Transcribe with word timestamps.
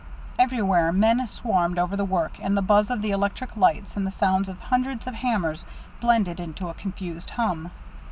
Everywhere 0.39 0.91
men 0.91 1.27
swarmed 1.27 1.77
over 1.77 1.95
the 1.95 2.03
work, 2.03 2.39
and 2.41 2.57
the 2.57 2.63
buzz 2.63 2.89
of 2.89 3.03
the 3.03 3.11
electric 3.11 3.55
lights 3.55 3.95
and 3.95 4.07
the 4.07 4.09
sounds 4.09 4.49
of 4.49 4.59
hundreds 4.59 5.05
of 5.05 5.13
hammers 5.13 5.63
blended 5.99 6.39
into 6.39 6.69
a 6.69 6.73
confused 6.73 7.29
hum. 7.29 7.69